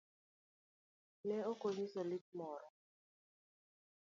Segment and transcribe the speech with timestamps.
[1.27, 2.67] Ne okonyiso lit moro.